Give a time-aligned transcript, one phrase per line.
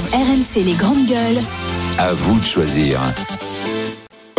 [0.00, 1.38] RMC les grandes gueules.
[1.98, 3.00] À vous de choisir.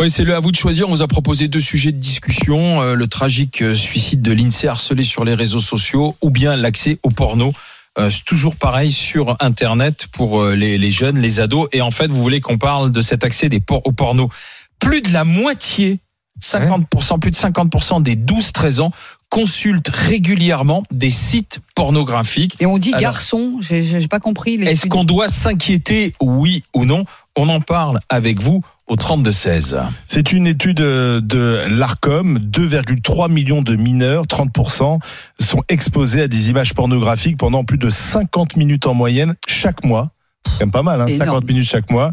[0.00, 0.88] Oui, c'est le à vous de choisir.
[0.88, 4.68] On vous a proposé deux sujets de discussion euh, le tragique euh, suicide de l'INSEE
[4.68, 7.52] harcelé sur les réseaux sociaux ou bien l'accès au porno.
[7.98, 11.68] Euh, c'est toujours pareil sur Internet pour euh, les, les jeunes, les ados.
[11.72, 14.30] Et en fait, vous voulez qu'on parle de cet accès des por- au porno.
[14.78, 15.98] Plus de la moitié,
[16.40, 18.92] 50%, plus de 50% des 12-13 ans
[19.30, 22.56] consultent régulièrement des sites pornographiques.
[22.60, 24.54] Et on dit Alors- garçon, j'ai pas compris.
[24.54, 27.04] Est-ce qu'on doit s'inquiéter, oui ou non?
[27.36, 29.80] On en parle avec vous au 32-16.
[30.06, 32.38] C'est une étude euh, de l'ARCOM.
[32.38, 34.98] 2,3 millions de mineurs, 30%,
[35.38, 40.10] sont exposés à des images pornographiques pendant plus de 50 minutes en moyenne chaque mois.
[40.46, 41.28] C'est quand même pas mal, hein, Énorme.
[41.28, 42.12] 50 minutes chaque mois.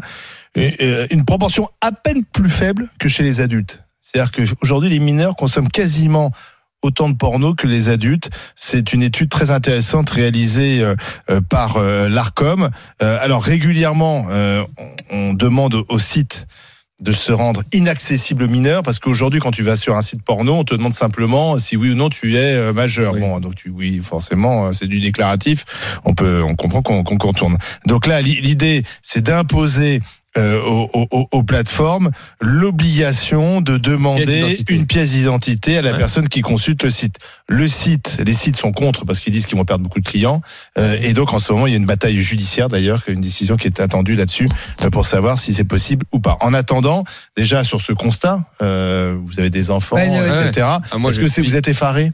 [0.54, 3.82] Et, euh, une proportion à peine plus faible que chez les adultes.
[4.00, 6.30] C'est-à-dire qu'aujourd'hui, les mineurs consomment quasiment
[6.86, 8.30] autant de porno que les adultes.
[8.54, 10.94] C'est une étude très intéressante réalisée euh,
[11.30, 12.70] euh, par euh, l'ARCOM.
[13.00, 14.26] Alors régulièrement,
[15.10, 16.46] on, demande au site
[17.02, 20.54] de se rendre inaccessible aux mineurs parce qu'aujourd'hui quand tu vas sur un site porno
[20.54, 23.20] on te demande simplement si oui ou non tu es majeur Oui.
[23.20, 25.64] bon donc tu oui forcément c'est du déclaratif
[26.06, 30.00] on peut on comprend qu'on contourne donc là li- l'idée c'est d'imposer
[30.38, 35.96] euh, aux, aux- aux plateformes l'obligation de demander une pièce d'identité à la Ouais.
[35.98, 37.18] personne qui consulte le site.
[37.48, 40.42] Le site, les sites sont contre parce qu'ils disent qu'ils vont perdre beaucoup de clients.
[40.78, 43.56] Euh, et donc en ce moment, il y a une bataille judiciaire d'ailleurs, une décision
[43.56, 44.48] qui est attendue là-dessus
[44.82, 46.36] euh, pour savoir si c'est possible ou pas.
[46.40, 47.04] En attendant,
[47.36, 50.66] déjà sur ce constat, euh, vous avez des enfants, Ouais, ouais, etc.
[50.90, 52.12] Ah, moi, Est-ce que c'est vous êtes effaré?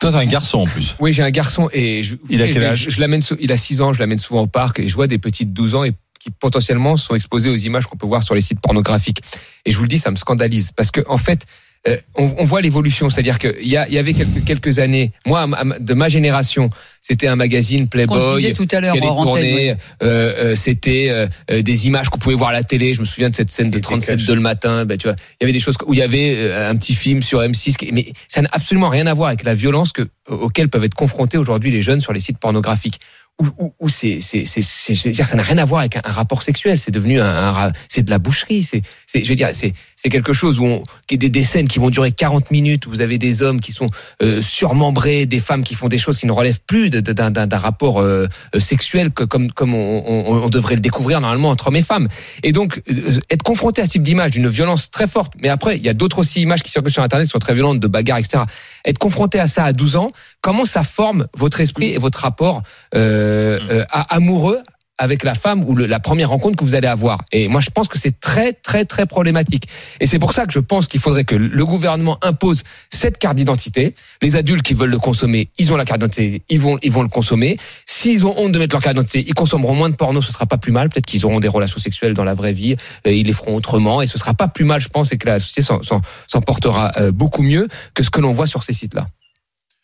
[0.00, 0.96] Toi, t'es un garçon en plus.
[1.00, 2.86] Oui, j'ai un garçon et je, Il a quel je- âge?
[2.90, 5.18] je, l'amène, il a 6 ans, je l'amène souvent au parc et je vois des
[5.18, 5.92] petites 12 ans et
[6.24, 9.20] qui potentiellement sont exposés aux images qu'on peut voir sur les sites pornographiques.
[9.66, 11.42] Et je vous le dis, ça me scandalise parce que en fait,
[11.86, 15.46] euh, on, on voit l'évolution, c'est-à-dire qu'il y, a, y avait quelques, quelques années, moi
[15.78, 16.70] de ma génération,
[17.02, 18.16] c'était un magazine Playboy.
[18.54, 18.94] tout à l'heure
[19.34, 19.76] ouais.
[20.02, 20.06] euh,
[20.52, 22.94] euh, c'était euh, des images qu'on pouvait voir à la télé.
[22.94, 24.26] Je me souviens de cette scène de Et des 37 caches.
[24.26, 24.86] de le matin.
[24.86, 26.94] Ben, tu vois, il y avait des choses où il y avait euh, un petit
[26.94, 30.08] film sur M6, qui- mais ça n'a absolument rien à voir avec la violence que,
[30.26, 32.98] auquel peuvent être confrontés aujourd'hui les jeunes sur les sites pornographiques.
[33.42, 36.44] Où, où, où c'est, c'est, c'est, c'est- ça n'a rien à voir avec un, rapport
[36.44, 36.78] sexuel.
[36.78, 38.62] C'est devenu un, un c'est de la boucherie.
[38.62, 41.66] C'est, c'est, je veux dire, c'est, c'est quelque chose où on, qui des, des scènes
[41.66, 42.86] qui vont durer 40 minutes.
[42.86, 43.90] Où vous avez des hommes qui sont
[44.22, 48.00] euh, surmembrés, des femmes qui font des choses qui ne relèvent plus d'un, d'un rapport
[48.00, 51.76] euh, euh, sexuel que, comme, comme on, on, on devrait le découvrir normalement entre hommes
[51.76, 52.06] et femmes.
[52.44, 55.76] Et donc, euh, être confronté à ce type d'image d'une violence très forte, mais après,
[55.76, 57.88] il y a d'autres aussi images qui circulent sur Internet qui sont très violentes, de
[57.88, 58.44] bagarres, etc.
[58.84, 60.10] Être confronté à ça à 12 ans,
[60.44, 62.62] comment ça forme votre esprit et votre rapport
[62.94, 64.60] euh, euh, à- amoureux
[64.96, 67.18] avec la femme ou le- la première rencontre que vous allez avoir?
[67.32, 69.64] Et moi, je pense que c'est très, très, très problématique.
[70.00, 73.36] Et c'est pour ça que je pense qu'il faudrait que le gouvernement impose cette carte
[73.36, 73.94] d'identité.
[74.22, 77.02] Les adultes qui veulent le consommer, ils ont la carte d'identité, ils vont, ils vont
[77.02, 77.56] le consommer.
[77.86, 80.46] S'ils ont honte de mettre leur carte d'identité, ils consommeront moins de porno, ce sera
[80.46, 80.90] pas plus mal.
[80.90, 84.02] Peut-être qu'ils auront des relations sexuelles dans la vraie vie, euh, ils les feront autrement,
[84.02, 86.40] et ce sera pas plus mal, je pense, et que la société s'en- s'en s'en
[86.42, 89.06] portera euh, beaucoup mieux que ce que l'on voit sur ces sites-là.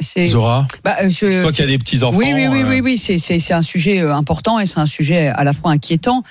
[0.01, 2.17] C'est- Zora, bah, euh, je- toi qui as des petits enfants.
[2.17, 4.81] Oui, oui, oui, euh, oui, oui, c'est c'est c'est un sujet euh, important et c'est
[4.81, 6.23] un sujet à la fois inquiétant.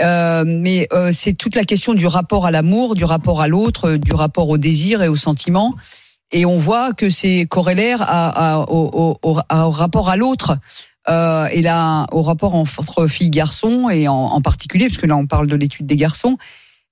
[0.00, 3.96] Euh, mais euh, c'est toute la question du rapport à l'amour, du rapport à l'autre,
[3.96, 5.74] du rapport au désir et au sentiment.
[6.30, 10.58] Et on voit que c'est corrélaire à, à- au, au- au- rapport à l'autre.
[11.08, 15.06] Euh, et là, au rapport entre filles et garçons, et en, en particulier, parce que
[15.06, 16.36] là on parle de l'étude des garçons,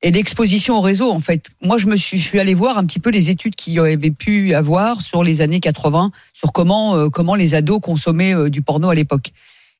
[0.02, 1.10] et l'exposition au réseau.
[1.10, 3.54] En fait, moi je me suis, je suis allé voir un petit peu les études
[3.54, 7.80] qu'il y avait pu avoir sur les années 80, sur comment euh, comment les ados
[7.80, 9.30] consommaient euh, du porno à l'époque.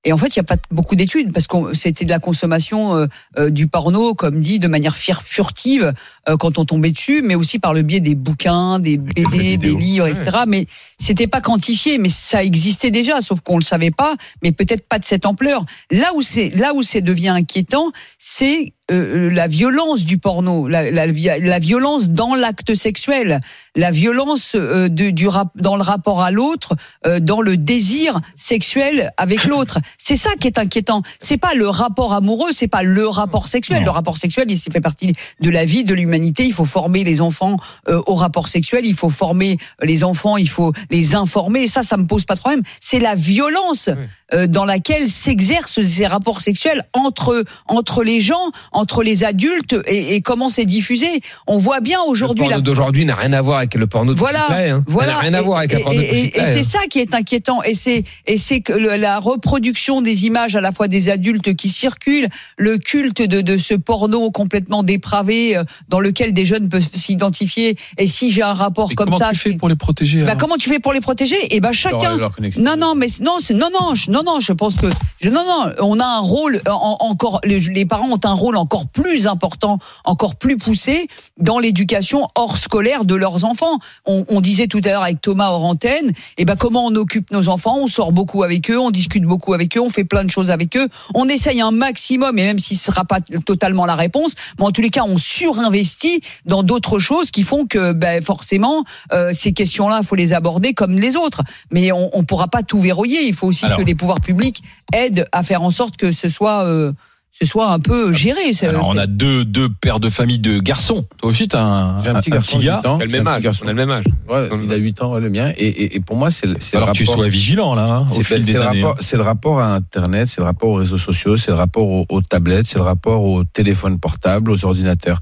[0.07, 2.95] Et en fait, il n'y a pas beaucoup d'études parce que c'était de la consommation
[2.95, 3.07] euh,
[3.39, 5.93] euh, du porno, comme dit, de manière furtive
[6.29, 9.75] euh, quand on tombait dessus, mais aussi par le biais des bouquins, des BD, des
[9.75, 10.45] livres, etc.
[10.47, 10.67] Mais
[11.01, 15.01] c'était pas quantifié, mais ça existait déjà, sauf qu'on le savait pas, mais peut-être pas
[15.01, 15.67] de cette ampleur.
[15.91, 17.91] Là où c'est là où c'est devient inquiétant,
[18.21, 23.41] c'est euh, la violence du porno, la, la, la violence dans l'acte sexuel,
[23.75, 26.77] la violence euh, de- du rap, dans le rapport à l'autre,
[27.07, 29.79] euh, dans le désir sexuel avec l'autre.
[29.99, 31.03] C'est ça qui est inquiétant.
[31.19, 33.83] C'est pas le rapport amoureux, c'est pas le rapport sexuel.
[33.85, 36.45] Le rapport sexuel, il fait partie de la vie de l'humanité.
[36.45, 37.57] Il faut former les enfants
[37.89, 38.87] euh, au rapport sexuel.
[38.87, 40.37] Il faut former les enfants.
[40.37, 41.67] Il faut les informer.
[41.69, 42.63] Ça, ça me pose pas de problème.
[42.81, 43.91] C'est la violence
[44.33, 50.15] euh, dans laquelle s'exercent ces rapports sexuels entre entre les gens, entre les adultes et,
[50.15, 51.07] et comment c'est diffusé.
[51.47, 54.13] On voit bien aujourd'hui le la porno d'aujourd'hui n'a rien à voir avec le porno
[54.15, 54.85] de voilà, Play, hein.
[54.87, 55.09] voilà.
[55.13, 56.63] Ça n'a rien à Et- voir avec et, la porno de et- et c'est hein.
[56.63, 57.63] ça qui est inquiétant.
[57.65, 61.55] Et c'est et c'est que le- la reproduction des images à la fois des adultes
[61.55, 62.29] qui circulent,
[62.59, 67.77] le culte de, de ce porno complètement dépravé euh, dans lequel des jeunes peuvent s'identifier.
[67.99, 70.29] Et si j'ai un rapport Mais comme comment ça, tu fais pour les protéger bah,
[70.33, 71.37] alors comment tu fais pour les protéger?
[71.55, 72.17] Et ben chacun.
[72.17, 72.37] leur.
[72.59, 74.41] Non, non, mais non, c'est non, non, je- non, non.
[74.41, 74.87] Je pense que
[75.21, 75.73] je, non, non.
[75.81, 77.41] On a un rôle en- encore.
[77.45, 81.09] Les, les parents ont un rôle encore plus important, encore plus poussé
[81.39, 83.79] dans l'éducation hors scolaire de leurs enfants.
[84.05, 86.13] On, on disait tout à l'heure avec Thomas hors antenne.
[86.37, 87.77] Et ben comment on occupe nos enfants?
[87.79, 90.51] On sort beaucoup avec eux, on discute beaucoup avec eux, on fait plein de choses
[90.51, 90.89] avec eux.
[91.15, 94.71] On essaye un maximum, et même si ce sera pas totalement la réponse, mais en
[94.71, 99.53] tous les cas, on surinvestit dans d'autres choses qui font que ben, forcément euh, ces
[99.53, 101.43] questions-là, il faut les aborder comme les autres.
[101.71, 103.27] Mais on ne pourra pas tout verrouiller.
[103.27, 103.79] Il faut aussi Alors.
[103.79, 106.93] que les pouvoirs publics aident à faire en sorte que ce soit, euh,
[107.39, 108.53] ce soit un peu géré.
[108.55, 111.07] C'est- Alors on a deux, deux pères de famille de garçons.
[111.19, 112.81] Toi aussi, t'as un, J'ai un petit un garçon gars.
[112.83, 112.97] 8 ans.
[112.97, 113.43] On a le même un petit âge.
[113.43, 113.63] garçon.
[113.65, 114.05] On a le même âge.
[114.29, 115.53] Ouais, il a 8 ans, ouais, le mien.
[115.57, 117.75] Et, et, et pour moi, c'est le, c'est le Alors que tu rapport- sois vigilant
[117.75, 118.83] là, hein, au c'est fil c'est des le années.
[118.83, 118.87] hein.
[118.87, 121.87] rapport, c'est le rapport à Internet, c'est le rapport aux réseaux sociaux, c'est le rapport
[121.89, 125.21] aux, aux tablettes, c'est le rapport aux téléphones portables, aux ordinateurs.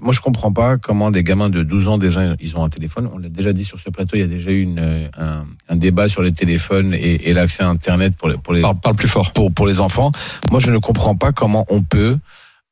[0.00, 3.08] Moi, je comprends pas comment des gamins de 12 ans déjà ils ont un téléphone.
[3.12, 5.44] On l'a déjà dit sur ce plateau, il y a déjà eu une, euh, un,
[5.68, 8.80] un débat sur les téléphones et, et l'accès à Internet pour les, pour les Parle,
[8.80, 9.32] parle plus fort.
[9.32, 10.10] pour, pour les enfants.
[10.50, 12.18] Moi, je ne comprends pas comment on peut,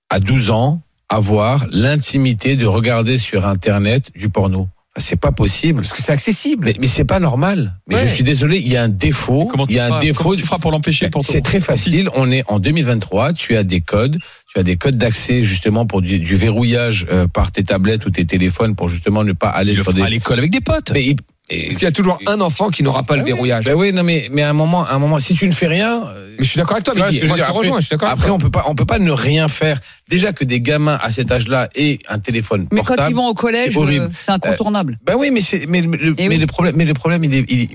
[0.08, 4.68] à 12 ans, avoir l'intimité de regarder sur Internet du porno.
[4.98, 5.80] C'est pas possible.
[5.80, 6.66] Parce que c'est accessible.
[6.66, 7.78] Mais, mais c'est pas normal.
[7.88, 8.06] Mais Ouais.
[8.06, 9.46] je suis désolé, il y a un défaut.
[9.46, 10.36] Comment tu il y a un feras, défaut.
[10.36, 12.10] tu feras pour l'empêcher toi C'est très facile.
[12.14, 13.32] On est en 2023.
[13.32, 14.18] Tu as des codes.
[14.52, 18.10] Tu as des codes d'accès justement pour du, du verrouillage euh, par tes tablettes ou
[18.10, 20.02] tes téléphones pour justement ne pas aller sur des.
[20.02, 20.90] à l'école avec des potes.
[20.92, 21.16] Mais il-
[21.54, 23.30] et- Parce qu'il y a toujours un enfant qui n'aura pas le Ah oui.
[23.32, 23.64] verrouillage.
[23.64, 25.66] Ben oui, non mais mais à un moment, à un moment, si tu ne fais
[25.68, 27.80] rien, euh, Mais je suis d'accord avec toi, mais je moi je te dire rejoins,
[27.80, 29.80] je suis d'accord avec après on peut pas, on peut pas ne rien faire.
[30.08, 33.10] Déjà que des gamins à cet âge-là aient un téléphone Mais quand portable.
[33.10, 34.98] ils vont au collège, c'est euh, c'est incontournable.
[35.04, 36.38] Ben oui, mais c'est mais, mais le, Et mais oui.
[36.40, 37.68] le problème, mais le problème, il est, il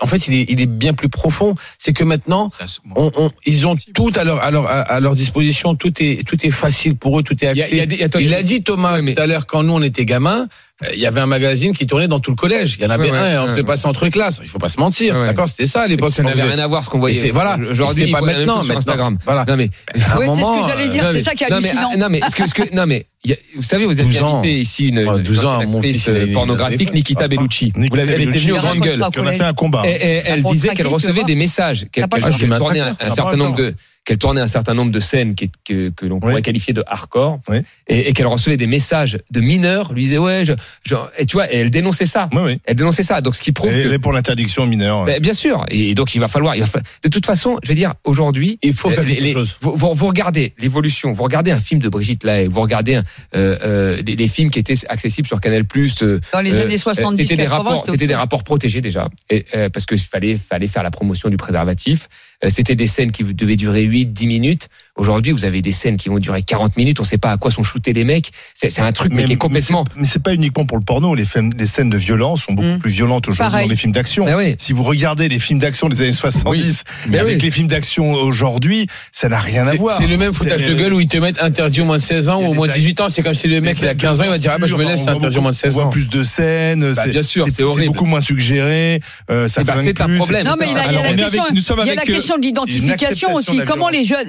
[0.00, 1.56] en fait, il est, il est bien plus profond.
[1.76, 2.50] C'est que maintenant,
[2.94, 5.74] on, on- ils ont tout à leur, à leur, à- leur disposition.
[5.74, 7.74] Tout est, tout est facile pour eux, tout est Il y a- accès.
[7.74, 9.26] il y a des- attends, il il y a- a dit Thomas mais- tout à
[9.26, 10.46] l'heure quand nous on était gamins.
[10.84, 12.76] Euh, Il y avait un magazine qui tournait dans tout le collège.
[12.78, 13.58] Il y en avait Ouais, ouais, un et on ouais, se ouais.
[13.58, 14.40] le passait entre classes.
[14.42, 15.14] Il faut pas se mentir.
[15.14, 15.26] Ouais, ouais.
[15.28, 16.10] D'accord, c'était ça à l'époque.
[16.10, 17.18] Ça n'avait rien à voir ce qu'on voyait.
[17.20, 17.58] c'est voilà.
[17.70, 18.56] Aujourd'hui, pas maintenant.
[18.62, 18.76] sur maintenant.
[18.78, 19.18] Instagram.
[19.24, 19.44] Voilà.
[19.48, 21.20] Non mais À un Ouais, c'est ce moment, que j'allais euh, dire, non, c'est mais-
[21.22, 21.90] ça qui est non, mais, hallucinant.
[21.98, 24.38] non mais ce que, ce que, non mais a- vous savez vous avez 12 ans.
[24.38, 27.72] invité ici une, Ouais, une 12 ans, actrice il a- pornographique Nikita Ah, Bellucci.
[27.76, 28.98] Nikita Vous l'avez- elle était venue au raconte Gueule.
[29.00, 29.10] pas.
[29.10, 29.82] Puis on a fait un combat.
[29.84, 33.36] Et, et elle pour disait qu'elle recevait des messages, qu'elle Ah, tournait un, un certain
[33.36, 33.74] nombre de
[34.08, 36.42] qu'elle tournait un certain nombre de scènes qui- que, que l'on pourrait Oui.
[36.42, 37.58] qualifier de hardcore Oui.
[37.88, 40.54] et, et qu'elle recevait des messages de mineurs lui disaient ouais je,
[40.86, 42.60] je- et tu vois et elle dénonçait ça Oui, oui.
[42.64, 45.04] elle dénonçait ça donc ce qui prouve Et que elle est pour l'interdiction aux mineurs.
[45.04, 47.68] Ben, bien sûr et donc il va falloir il va fa- de toute façon je
[47.68, 49.58] veux dire aujourd'hui Il faut faire les- quelque les- chose.
[49.60, 53.02] Vous, vous- regardez l'évolution, vous regardez un film de Brigitte Lahaye, vous regardez un,
[53.36, 55.64] euh, euh, les, les films qui étaient accessibles sur Canal+.
[55.76, 59.10] Euh, Dans les euh, années 70, c'était des 80, rapports, c'était des rapports protégés déjà,
[59.28, 62.08] et, euh, parce qu'il fallait, fallait faire la promotion du préservatif.
[62.44, 64.68] Euh, c'était des scènes qui devaient durer 8, 10 minutes.
[64.98, 66.98] Aujourd'hui, vous avez des scènes qui vont durer 40 minutes.
[67.00, 68.30] On ne sait pas à quoi sont shootés les mecs.
[68.54, 69.84] C'est c'est un truc mais, qui est complètement.
[69.96, 71.14] Mais c'est- pas uniquement pour le porno.
[71.14, 72.78] Les, films- les scènes de violence sont beaucoup Mm.
[72.80, 74.24] plus violentes aujourd'hui dans les films d'action.
[74.24, 74.56] Ben oui.
[74.58, 77.42] Si vous regardez les films d'action des années 70, Mais avec oui.
[77.42, 79.96] les films d'action aujourd'hui, ça n'a rien à voir.
[80.00, 82.28] C'est le même foutage de gueule où ils te mettent interdit au moins de 16
[82.28, 83.08] ans ou au moins de actes- 18 ans.
[83.08, 84.74] C'est comme si le mec il a 15 ans, il va dire ah bah je
[84.74, 85.82] me lève, On c'est interdit au moins de beaucoup- 16 On ans.
[85.84, 86.92] voit plus de scènes.
[86.92, 87.92] Bah, c'est- bien sûr, c'est horrible.
[87.92, 89.00] beaucoup moins suggéré.
[89.30, 90.44] euh, ça Eh flingue c'est un problème.
[90.44, 91.94] Non, mais il y a, la on est question, avec- nous sommes il y a
[91.94, 93.60] la avec, euh, question de l'identification aussi.
[93.66, 94.28] Comment les jeunes,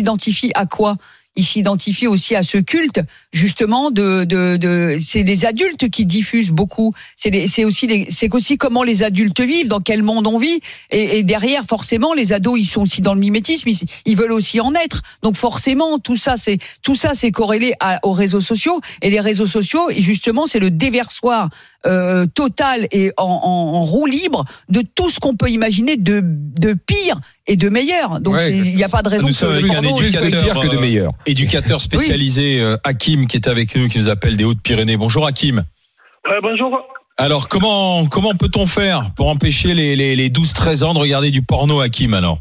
[0.00, 0.96] s'identifient à quoi?
[1.36, 3.00] Ils s'identifient aussi à ce culte,
[3.32, 6.92] justement, de, de, de c'est les adultes qui diffusent beaucoup.
[7.16, 10.60] C'est c'est aussi, c'est aussi comment les adultes vivent, dans quel monde on vit.
[10.90, 13.68] Et, et derrière, forcément, les ados, ils sont aussi dans le mimétisme.
[13.68, 15.02] Ils, ils veulent aussi en être.
[15.22, 18.80] Donc forcément, tout ça, c'est tout ça, c'est corrélé à- aux réseaux sociaux.
[19.00, 21.48] Et les réseaux sociaux, et justement, c'est le déversoir
[21.86, 26.20] euh, total et en, en, en roue libre de tout ce qu'on peut imaginer de,
[26.24, 28.20] de pire et de meilleur.
[28.20, 30.60] Donc Ouais, il n'y a pas de raison Nous que sommes avec un éducateur, pire
[30.60, 31.10] que de euh, meilleur.
[31.26, 34.96] Éducateur spécialisé, euh, Hakim, qui est avec nous, qui nous appelle des Hautes-Pyrénées.
[34.96, 35.64] Bonjour Hakim.
[36.28, 36.80] Ouais, bonjour.
[37.18, 41.42] Alors, comment, comment peut-on faire pour empêcher les, les, les 12-13 ans de regarder du
[41.42, 42.38] porno, Hakim, alors?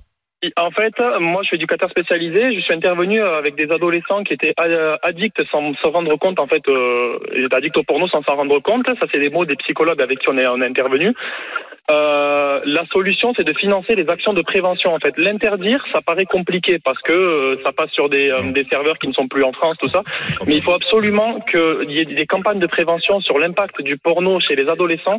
[0.56, 2.56] En fait, moi, je suis éducateur spécialisé.
[2.56, 6.48] Je suis intervenu avec des adolescents qui étaient euh, addicts sans se rendre compte, en
[6.48, 7.20] fait, euh,
[7.52, 8.86] addicts au porno sans s'en rendre compte.
[8.86, 11.14] Ça, c'est des mots des psychologues avec qui on est, on est intervenu.
[11.90, 14.94] Euh, la solution, c'est de financer les actions de prévention.
[14.94, 18.64] En fait, l'interdire, ça paraît compliqué parce que euh, ça passe sur des, euh, des
[18.66, 20.04] serveurs qui ne sont plus en France, tout ça.
[20.46, 24.40] Mais il faut absolument qu'il y ait des campagnes de prévention sur l'impact du porno
[24.40, 25.18] chez les adolescents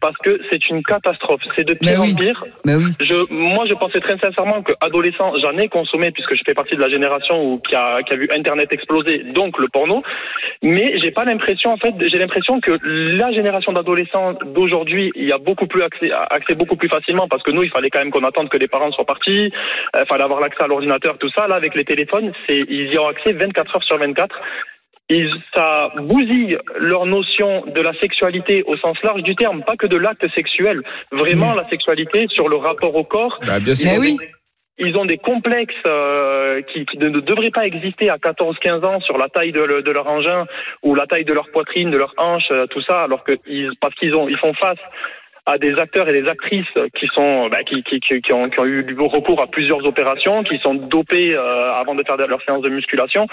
[0.00, 1.42] parce que c'est une catastrophe.
[1.56, 2.12] C'est de pire oui.
[2.12, 2.44] en pire.
[2.64, 2.92] Mais oui.
[3.00, 6.76] Je, moi, je pensais très sincèrement tant qu'adolescent, j'en ai consommé puisque je fais partie
[6.76, 10.02] de la génération où, qui, a, qui a vu Internet exploser, donc le porno.
[10.62, 15.32] Mais j'ai pas l'impression, en fait, j'ai l'impression que la génération d'adolescents d'aujourd'hui, il y
[15.32, 18.10] a beaucoup plus accès, accès beaucoup plus facilement parce que nous, il fallait quand même
[18.10, 19.52] qu'on attende que les parents soient partis,
[19.94, 21.46] il fallait avoir l'accès à l'ordinateur, tout ça.
[21.48, 24.36] Là, avec les téléphones, c'est ils y ont accès 24 heures sur 24.
[25.08, 29.86] Ils, ça bousille leur notion de la sexualité au sens large du terme, pas que
[29.86, 30.82] de l'acte sexuel.
[31.10, 33.38] Vraiment, la sexualité sur le rapport au corps.
[33.46, 33.90] Bah, bien sûr.
[34.00, 34.16] Oui.
[34.78, 39.18] Ils ont des complexes euh, qui, qui ne devraient pas exister à 14-15 ans sur
[39.18, 40.46] la taille de, le- de leur engin
[40.82, 43.70] ou la taille de leur poitrine, de leur hanche, euh, tout ça, alors que ils,
[43.82, 44.78] parce qu'ils ont ils font face
[45.46, 48.60] à des acteurs et des actrices qui sont bah, qui, qui, qui, qui ont, qui
[48.60, 52.42] ont eu du recours à plusieurs opérations, qui sont dopés euh, avant de faire leur
[52.44, 53.26] séance de musculation.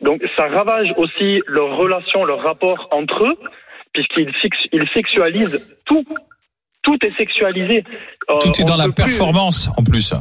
[0.00, 3.36] Donc ça ravage aussi leur relation, leur rapport entre eux,
[3.92, 4.32] puisqu'ils
[4.72, 6.04] ils sexualisent tout.
[6.82, 7.82] Tout est sexualisé.
[8.30, 10.14] Euh, Tout est dans la plus- performance en plus.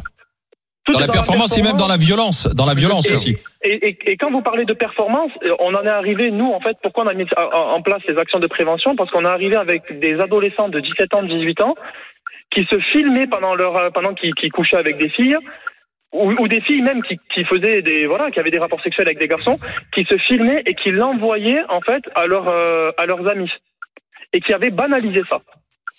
[0.88, 2.48] Tout Dans la performance et même dans la violence.
[2.56, 3.38] Dans la violence Et- aussi.
[3.62, 6.62] Et, et, et quand vous parlez de performance, euh, on en est arrivé, nous, en
[6.62, 8.96] fait, pourquoi on a mis en place ces actions de prévention?
[8.96, 11.76] Parce qu'on est arrivé avec des adolescents de 17 ans, 18 ans,
[12.52, 15.38] qui se filmaient pendant leur euh, pendant qu'ils couchaient avec des filles,
[16.14, 19.08] ou, ou des filles même qui, qui faisaient des voilà, qui avaient des rapports sexuels
[19.08, 19.60] avec des garçons,
[19.94, 23.52] qui se filmaient et qui l'envoyaient en fait à leurs euh, à leurs amis,
[24.32, 25.42] et qui avaient banalisé ça.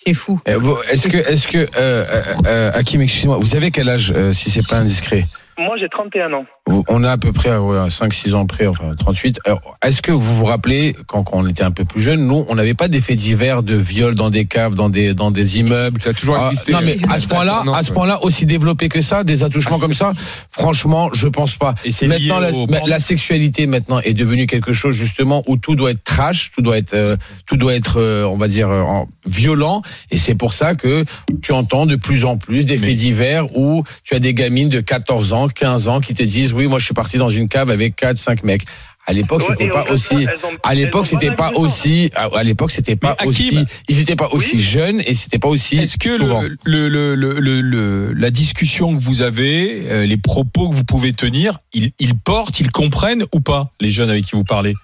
[0.05, 0.39] C'est fou.
[0.47, 4.31] Vous- Est-ce que, est-ce que, euh, euh, euh, Hakim, excusez-moi, vous avez quel âge, euh,
[4.31, 5.27] si c'est pas indiscret?
[5.59, 6.45] Moi, j'ai 31 ans.
[6.87, 9.39] On a à peu près 5-6 ans près, enfin 38.
[9.45, 12.45] Alors, Est-ce que vous vous rappelez, quand, quand on était un peu plus jeune, nous,
[12.47, 16.01] on n'avait pas d'effets divers de viol dans des caves, dans des, dans des immeubles?
[16.01, 16.71] Ça a toujours Ah, existé.
[16.71, 17.95] non mais à ce point-là, à ce ouais.
[17.95, 20.11] point-là aussi développé que ça, des attouchements comme ça,
[20.51, 21.75] franchement, je pense pas.
[21.83, 25.91] Et c'est lié Maintenant, la, sexualité maintenant est devenue quelque chose justement où tout doit
[25.91, 29.07] être trash, tout doit être, euh, tout doit être, euh, on va dire, euh, en-
[29.25, 29.81] violent.
[30.11, 31.03] Et c'est pour ça que
[31.41, 34.69] tu entends de plus en plus des faits Mais- divers où tu as des gamines
[34.69, 37.47] de 14 ans, 15 ans qui te disent, oui, moi je suis parti dans une
[37.47, 38.63] cave avec 4, 5 mecs.
[39.07, 40.13] À l'époque, Ouais, c'était pas au aussi.
[40.15, 42.11] ont- À l'époque, c'était pas aussi.
[42.15, 43.65] À l'époque, c'était pas Hakim- aussi.
[43.87, 44.61] Ils étaient pas aussi Oui.
[44.61, 45.77] jeunes et c'était pas aussi.
[45.77, 46.41] Est-ce que souvent.
[46.63, 50.83] le, le, le, le, le- la discussion que vous avez, euh, les propos que vous
[50.83, 54.75] pouvez tenir, ils, ils portent, ils comprennent ou pas les jeunes avec qui vous parlez?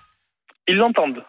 [0.68, 1.22] Ils l'entendent.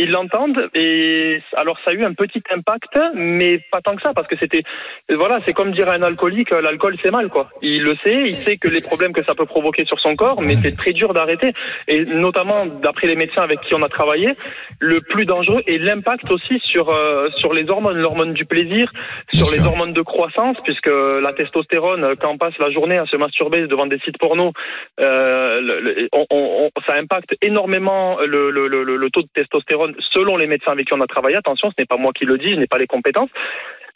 [0.00, 4.12] Ils l'entendent et alors ça a eu un petit impact, mais pas tant que ça
[4.14, 4.62] parce que c'était
[5.10, 7.50] voilà c'est comme dire à un alcoolique euh, l'alcool c'est mal quoi.
[7.62, 10.40] Il le sait, il sait que les problèmes que ça peut provoquer sur son corps,
[10.40, 11.52] mais c'est très dur d'arrêter
[11.88, 14.34] et notamment d'après les médecins avec qui on a travaillé,
[14.78, 18.92] le plus dangereux est l'impact aussi sur euh, sur les hormones, l'hormone du plaisir,
[19.32, 19.70] Bien sur les sûr.
[19.72, 20.86] hormones de croissance puisque
[21.26, 24.52] la testostérone quand on passe la journée à se masturber devant des sites porno,
[25.00, 30.46] euh, le- le- on- on- on- ça impacte énormément le taux de testostérone selon les
[30.46, 31.36] médecins avec qui on a travaillé.
[31.36, 33.30] Attention, ce n'est pas moi qui le dis, je n'ai pas les compétences.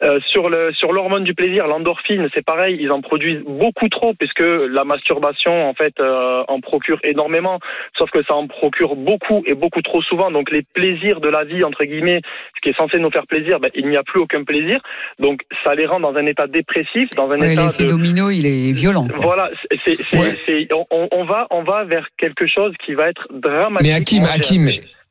[0.01, 4.13] Euh, sur le sur l'hormone du plaisir, l'endorphine, c'est pareil, ils en produisent beaucoup trop
[4.13, 7.59] puisque la masturbation en fait euh, en procure énormément,
[7.97, 10.29] sauf que ça en procure beaucoup et beaucoup trop souvent.
[10.31, 12.21] Donc les plaisirs de la vie entre guillemets,
[12.55, 14.81] ce qui est censé nous faire plaisir, ben, il n'y a plus aucun plaisir.
[15.19, 18.29] Donc ça les rend dans un état dépressif, dans un Ouais, état L'effet de domino,
[18.29, 19.07] il est violent.
[19.07, 19.19] quoi.
[19.23, 19.51] voilà,
[19.85, 20.67] c'est, Ouais.
[20.89, 23.87] on, on va, on va vers quelque chose qui va être dramatique.
[23.87, 24.67] Mais Hakim, Hakim,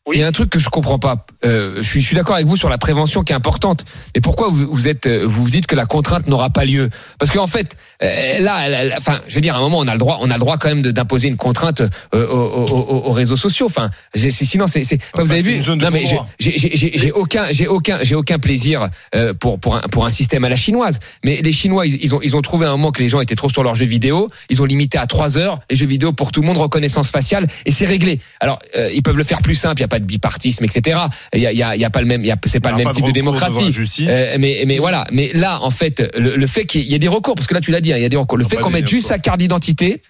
[0.06, 0.16] Oui.
[0.16, 1.26] il y a un truc que je comprends pas.
[1.44, 3.84] Euh, je suis, je suis d'accord avec vous sur la prévention qui est importante.
[4.14, 6.90] Mais pourquoi vous, vous êtes, euh, vous vous dites que la contrainte n'aura pas lieu?
[7.20, 9.86] Parce qu'en fait, euh, là, là, là, enfin, je veux dire, à un moment, on
[9.86, 12.66] a le droit, on a le droit quand même d'imposer une contrainte euh, aux, aux-
[12.66, 13.66] aux- aux réseaux sociaux.
[13.66, 16.00] Enfin, j'ai- c'est- sinon, c'est, c'est- enfin, vous avez vu une zone de Non, mais
[16.00, 16.28] j'ai, non-droit.
[16.40, 20.04] j'ai, j'ai, j'ai- j'ai aucun, j'ai aucun, j'ai aucun plaisir euh, pour pour un, pour
[20.04, 20.98] un système à la chinoise.
[21.24, 23.36] Mais les Chinois, ils, ils ont ils ont trouvé un moment que les gens étaient
[23.36, 24.30] trop sur leurs jeux vidéo.
[24.50, 27.46] Ils ont limité à 3 heures les jeux vidéo pour tout le monde, reconnaissance faciale,
[27.66, 28.18] et c'est réglé.
[28.40, 29.78] Alors, euh, ils peuvent le faire plus simple.
[29.78, 31.00] Il y a pas de bipartisme, etc.
[31.34, 32.60] Il y a, il y a, y a pas le même, il y a, c'est
[32.60, 33.70] pas le même type de démocratie.
[34.08, 35.04] Euh, mais, mais voilà.
[35.12, 37.60] Mais là, en fait, le, le fait qu'il y ait des recours, parce que là,
[37.60, 38.38] tu l'as dit, hein, il y a des recours.
[38.38, 40.00] Le fait qu'on mette juste sa carte d'identité,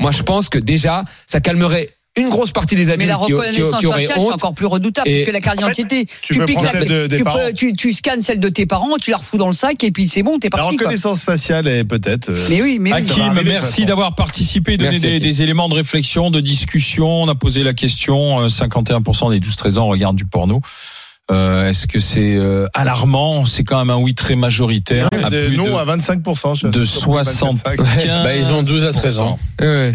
[0.00, 3.24] moi, je pense que déjà, ça calmerait une grosse partie des Mais adultes la qui,
[3.26, 5.66] qui- reconnaissance qui auraient faciale, c'est encore plus redoutable, Et- parce que la carte En
[5.66, 8.22] fait, d'identité, tu peux piques prendre la- celle de- des tu, peux- tu, tu scannes
[8.22, 10.48] celle de tes parents, tu la refous dans le sac, et puis c'est bon, t'es
[10.52, 10.76] La parti.
[10.76, 10.86] Quoi.
[10.86, 12.30] reconnaissance faciale est peut-être.
[12.30, 12.98] euh, Mais oui, mais oui.
[13.10, 17.06] Hakim, arriver, merci d'avoir participé, donné des, éléments de réflexion, de discussion.
[17.22, 20.60] On a posé la question, euh, 51% des 12-13 ans regardent du porno.
[21.28, 23.46] Euh, Est-ce que c'est euh, alarmant?
[23.46, 25.08] C'est quand même un oui très majoritaire.
[25.24, 26.54] à De- plus non de, à 25%.
[26.54, 27.56] je de surpris, 25.
[27.76, 28.22] 75.
[28.22, 29.36] Bah, ils ont 12 à 13 ans.
[29.60, 29.90] Ouais.